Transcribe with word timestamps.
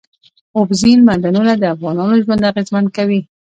اوبزین 0.57 0.99
معدنونه 1.07 1.53
د 1.57 1.63
افغانانو 1.75 2.21
ژوند 2.23 2.47
اغېزمن 2.51 2.85
کوي. 2.97 3.21